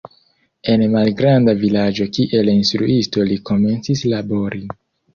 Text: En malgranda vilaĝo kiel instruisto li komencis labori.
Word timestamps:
En 0.71 0.85
malgranda 0.93 1.55
vilaĝo 1.59 2.09
kiel 2.17 2.51
instruisto 2.57 3.31
li 3.31 3.41
komencis 3.53 4.07
labori. 4.17 4.69